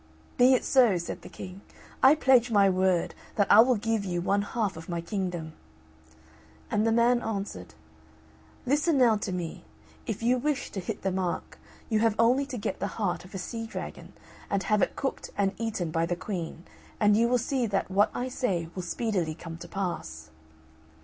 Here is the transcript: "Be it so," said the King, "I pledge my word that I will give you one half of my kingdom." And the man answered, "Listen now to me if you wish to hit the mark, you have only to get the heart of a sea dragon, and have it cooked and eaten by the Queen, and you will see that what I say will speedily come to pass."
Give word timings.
"Be 0.35 0.55
it 0.55 0.65
so," 0.65 0.97
said 0.97 1.21
the 1.21 1.29
King, 1.29 1.61
"I 2.01 2.15
pledge 2.15 2.49
my 2.49 2.71
word 2.71 3.13
that 3.35 3.45
I 3.51 3.59
will 3.59 3.75
give 3.75 4.03
you 4.03 4.19
one 4.19 4.41
half 4.41 4.75
of 4.75 4.89
my 4.89 4.99
kingdom." 4.99 5.53
And 6.71 6.87
the 6.87 6.91
man 6.91 7.21
answered, 7.21 7.75
"Listen 8.65 8.97
now 8.97 9.15
to 9.17 9.31
me 9.31 9.63
if 10.07 10.23
you 10.23 10.39
wish 10.39 10.71
to 10.71 10.79
hit 10.79 11.03
the 11.03 11.11
mark, 11.11 11.59
you 11.87 11.99
have 11.99 12.15
only 12.17 12.47
to 12.47 12.57
get 12.57 12.79
the 12.79 12.87
heart 12.97 13.25
of 13.25 13.35
a 13.35 13.37
sea 13.37 13.67
dragon, 13.67 14.13
and 14.49 14.63
have 14.63 14.81
it 14.81 14.95
cooked 14.95 15.29
and 15.37 15.53
eaten 15.59 15.91
by 15.91 16.07
the 16.07 16.15
Queen, 16.15 16.65
and 16.99 17.15
you 17.15 17.27
will 17.27 17.37
see 17.37 17.67
that 17.67 17.91
what 17.91 18.09
I 18.11 18.27
say 18.27 18.69
will 18.73 18.81
speedily 18.81 19.35
come 19.35 19.57
to 19.57 19.67
pass." 19.67 20.31